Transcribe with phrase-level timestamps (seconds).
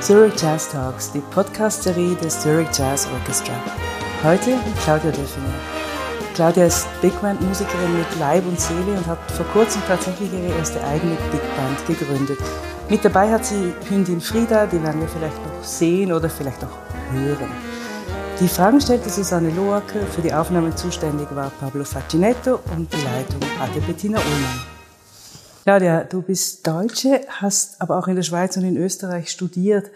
[0.00, 3.52] Zurich Jazz Talks, die Podcast-Serie des Zurich Jazz Orchestra.
[4.22, 5.52] Heute mit Claudia Döffinger.
[6.36, 10.56] Claudia ist Big Band Musikerin mit Leib und Seele und hat vor kurzem tatsächlich ihre
[10.56, 12.38] erste eigene Big Band gegründet.
[12.88, 17.12] Mit dabei hat sie Hündin Frieda, die werden wir vielleicht noch sehen oder vielleicht auch
[17.12, 17.50] hören.
[18.40, 23.40] Die Fragen stellte Susanne Loacker, für die Aufnahmen zuständig war Pablo Facinetto und die Leitung
[23.58, 24.77] hatte Bettina Ullmann.
[25.68, 29.90] Claudia, du bist Deutsche, hast aber auch in der Schweiz und in Österreich studiert.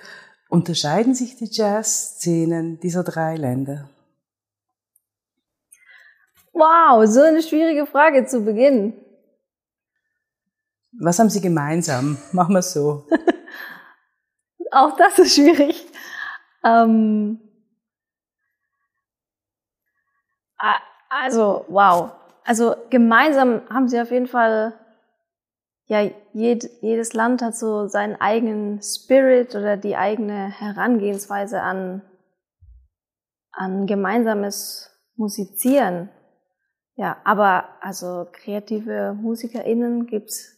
[0.50, 3.88] Unterscheiden sich die Jazzszenen dieser drei Länder?
[6.52, 8.92] Wow, so eine schwierige Frage zu Beginn.
[11.00, 12.18] Was haben sie gemeinsam?
[12.32, 13.06] Machen wir es so.
[14.72, 15.86] auch das ist schwierig.
[16.62, 17.40] Ähm,
[21.08, 22.10] also, wow.
[22.44, 24.78] Also gemeinsam haben sie auf jeden Fall
[25.92, 32.00] ja, jed, jedes Land hat so seinen eigenen Spirit oder die eigene Herangehensweise an,
[33.50, 36.08] an gemeinsames Musizieren.
[36.96, 40.56] Ja, aber also kreative MusikerInnen gibt's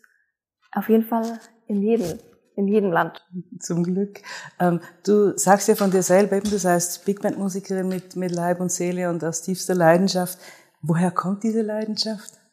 [0.71, 2.17] auf jeden Fall in jedem,
[2.55, 3.21] in jedem Land.
[3.59, 4.23] Zum Glück.
[4.61, 8.31] Ähm, du sagst ja von dir selber eben, du heißt Big Band Musikerin mit, mit
[8.31, 10.39] Leib und Seele und aus tiefster Leidenschaft.
[10.81, 12.44] Woher kommt diese Leidenschaft?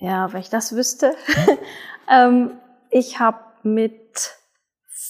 [0.00, 1.14] Ja, wenn ich das wüsste.
[2.10, 2.52] ähm,
[2.90, 4.32] ich habe mit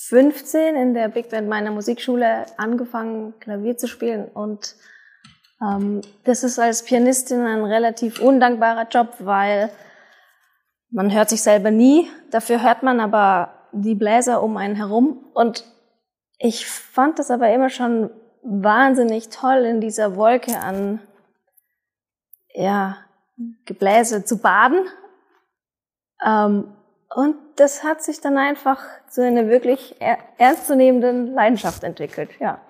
[0.09, 4.27] 15 in der Big Band meiner Musikschule angefangen, Klavier zu spielen.
[4.29, 4.77] Und
[5.61, 9.71] ähm, das ist als Pianistin ein relativ undankbarer Job, weil
[10.91, 12.09] man hört sich selber nie.
[12.31, 15.27] Dafür hört man aber die Bläser um einen herum.
[15.35, 15.65] Und
[16.39, 18.11] ich fand das aber immer schon
[18.43, 21.01] wahnsinnig toll in dieser Wolke an,
[22.55, 22.97] ja,
[23.65, 24.87] Gebläse zu baden.
[26.25, 26.75] Ähm,
[27.15, 29.97] und das hat sich dann einfach zu einer wirklich
[30.37, 32.61] ernstzunehmenden Leidenschaft entwickelt, ja.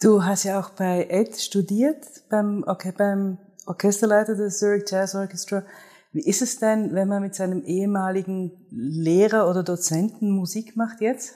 [0.00, 5.64] Du hast ja auch bei Ed studiert, beim, okay, beim Orchesterleiter des Zurich Jazz Orchestra.
[6.12, 11.34] Wie ist es denn, wenn man mit seinem ehemaligen Lehrer oder Dozenten Musik macht jetzt?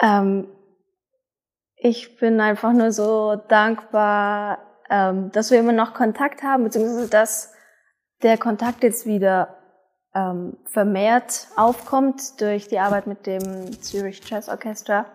[0.00, 0.48] Ähm,
[1.76, 7.54] ich bin einfach nur so dankbar, ähm, dass wir immer noch Kontakt haben, beziehungsweise dass
[8.22, 9.56] der Kontakt jetzt wieder
[10.14, 15.06] ähm, vermehrt aufkommt durch die Arbeit mit dem Zurich Jazz Orchestra.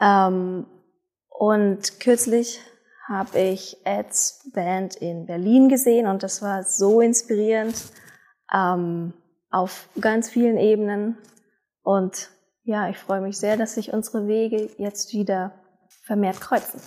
[0.00, 0.64] Ähm,
[1.28, 2.60] und kürzlich
[3.06, 7.76] habe ich Eds Band in Berlin gesehen und das war so inspirierend
[8.50, 9.12] ähm,
[9.50, 11.18] auf ganz vielen Ebenen.
[11.82, 12.30] Und
[12.62, 15.52] ja, ich freue mich sehr, dass sich unsere Wege jetzt wieder
[16.06, 16.80] vermehrt kreuzen.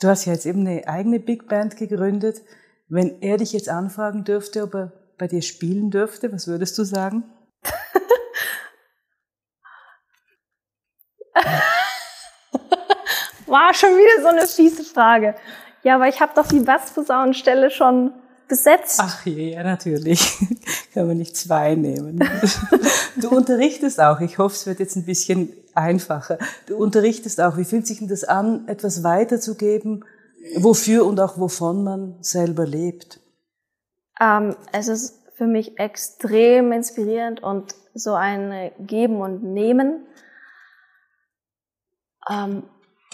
[0.00, 2.42] Du hast ja jetzt eben eine eigene Big Band gegründet.
[2.88, 6.84] Wenn er dich jetzt anfragen dürfte, ob er bei dir spielen dürfte, was würdest du
[6.84, 7.24] sagen?
[13.46, 15.34] War schon wieder so eine fiese Frage.
[15.82, 18.12] Ja, aber ich habe doch die Bassposaunenstelle schon
[18.48, 19.00] besetzt.
[19.02, 20.38] Ach je, ja, natürlich.
[20.94, 22.18] Kann man nicht zwei nehmen.
[23.16, 24.18] Du unterrichtest auch.
[24.20, 26.38] Ich hoffe, es wird jetzt ein bisschen einfacher.
[26.66, 27.56] Du unterrichtest auch.
[27.56, 30.04] Wie fühlt sich denn das an, etwas weiterzugeben,
[30.56, 33.20] wofür und auch wovon man selber lebt?
[34.20, 40.06] Ähm, es ist für mich extrem inspirierend und so ein Geben und Nehmen.
[42.30, 42.64] Ähm,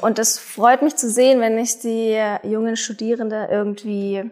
[0.03, 4.31] und es freut mich zu sehen, wenn ich die jungen Studierende irgendwie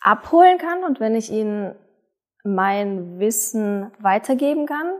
[0.00, 1.74] abholen kann und wenn ich ihnen
[2.44, 4.92] mein Wissen weitergeben kann.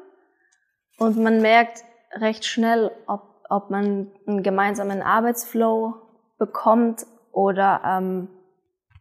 [0.98, 5.94] Und man merkt recht schnell, ob, ob man einen gemeinsamen Arbeitsflow
[6.38, 8.28] bekommt oder ähm,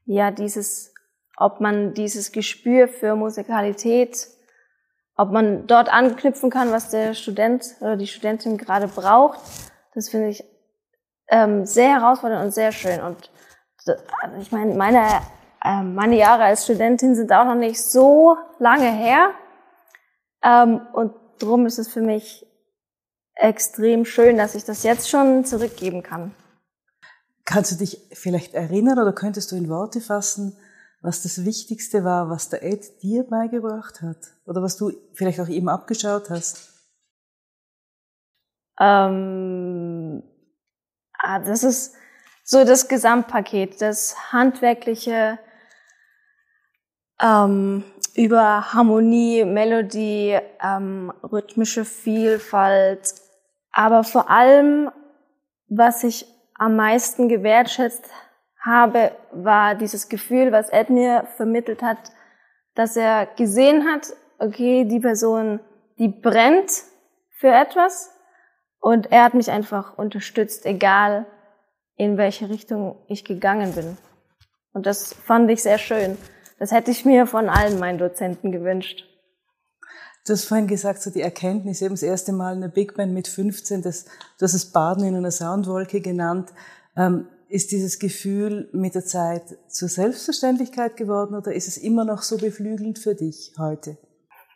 [0.05, 0.93] ja dieses,
[1.37, 4.27] ob man dieses Gespür für Musikalität,
[5.17, 9.39] ob man dort anknüpfen kann, was der Student oder die Studentin gerade braucht.
[9.93, 10.43] Das finde ich
[11.29, 13.01] ähm, sehr herausfordernd und sehr schön.
[13.01, 13.31] Und
[14.21, 15.07] also ich meine, meine,
[15.63, 19.31] äh, meine Jahre als Studentin sind auch noch nicht so lange her.
[20.43, 22.44] Ähm, und darum ist es für mich
[23.35, 26.33] extrem schön, dass ich das jetzt schon zurückgeben kann.
[27.43, 30.57] Kannst du dich vielleicht erinnern oder könntest du in Worte fassen,
[31.01, 34.17] was das Wichtigste war, was der Ed dir beigebracht hat?
[34.45, 36.73] Oder was du vielleicht auch ihm abgeschaut hast?
[38.79, 40.23] Ähm,
[41.19, 41.93] ah, das ist
[42.43, 45.37] so das Gesamtpaket, das handwerkliche,
[47.21, 47.83] ähm,
[48.15, 53.13] über Harmonie, Melodie, ähm, rhythmische Vielfalt,
[53.75, 54.89] aber vor allem,
[55.67, 56.25] was ich
[56.57, 58.09] am meisten gewertschätzt
[58.63, 61.97] habe, war dieses Gefühl, was Ed mir vermittelt hat,
[62.73, 65.59] dass er gesehen hat, okay, die Person,
[65.99, 66.71] die brennt
[67.37, 68.11] für etwas
[68.79, 71.25] Und er hat mich einfach unterstützt, egal
[71.97, 73.97] in welche Richtung ich gegangen bin.
[74.73, 76.19] Und das fand ich sehr schön.
[76.59, 79.05] Das hätte ich mir von allen meinen Dozenten gewünscht.
[80.25, 83.27] Du hast vorhin gesagt, so die Erkenntnis, eben das erste Mal eine Big Band mit
[83.27, 84.05] 15, das,
[84.39, 86.49] du hast es Baden in einer Soundwolke genannt.
[86.97, 92.23] Ähm, ist dieses Gefühl mit der Zeit zur Selbstverständlichkeit geworden oder ist es immer noch
[92.23, 93.97] so beflügelnd für dich heute?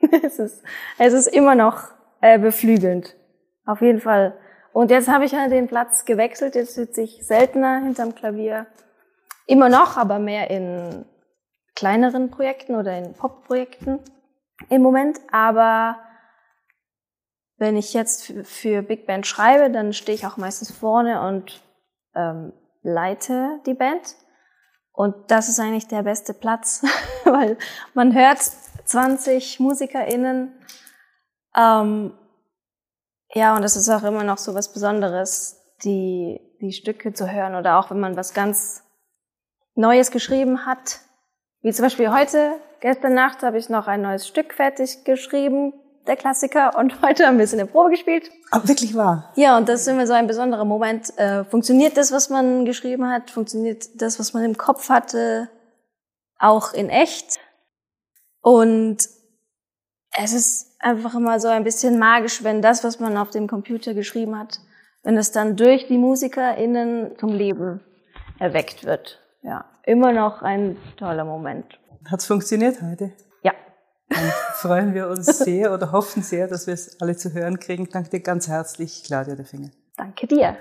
[0.24, 0.63] es, ist,
[0.98, 1.89] es ist immer noch
[2.22, 3.15] äh, beflügelnd.
[3.68, 4.36] Auf jeden Fall.
[4.74, 6.56] Und jetzt habe ich halt den Platz gewechselt.
[6.56, 8.65] Jetzt sitze ich seltener hinterm Klavier.
[9.45, 11.06] Immer noch, aber mehr in
[11.75, 14.00] kleineren Projekten oder in Pop-Projekten
[14.68, 15.20] im Moment.
[15.32, 16.00] Aber
[17.58, 21.62] wenn ich jetzt für Big Band schreibe, dann stehe ich auch meistens vorne und
[22.16, 24.16] ähm, leite die Band.
[24.92, 26.84] Und das ist eigentlich der beste Platz,
[27.24, 27.58] weil
[27.94, 28.40] man hört
[28.86, 30.54] 20 MusikerInnen.
[31.56, 32.14] Ähm,
[33.34, 37.56] ja, und das ist auch immer noch so was Besonderes, die, die Stücke zu hören
[37.56, 38.84] oder auch wenn man was ganz
[39.76, 41.00] Neues geschrieben hat.
[41.62, 45.74] Wie zum Beispiel heute, gestern Nacht habe ich noch ein neues Stück fertig geschrieben,
[46.08, 48.32] der Klassiker, und heute haben wir es in der Probe gespielt.
[48.50, 49.34] Aber wirklich wahr?
[49.36, 51.18] Ja, und das ist immer so ein besonderer Moment.
[51.18, 53.30] Äh, funktioniert das, was man geschrieben hat?
[53.30, 55.50] Funktioniert das, was man im Kopf hatte,
[56.38, 57.38] auch in echt?
[58.42, 58.98] Und
[60.18, 63.94] es ist einfach immer so ein bisschen magisch, wenn das, was man auf dem Computer
[63.94, 64.60] geschrieben hat,
[65.04, 67.82] wenn es dann durch die MusikerInnen zum Leben
[68.40, 69.20] erweckt wird.
[69.41, 71.80] Ja, immer noch ein toller Moment.
[72.09, 73.12] Hat's funktioniert heute?
[73.41, 73.53] Ja.
[74.09, 77.88] Dann freuen wir uns sehr oder hoffen sehr, dass wir es alle zu hören kriegen.
[77.89, 79.69] Danke dir ganz herzlich, Claudia de Finger.
[79.95, 80.57] Danke dir.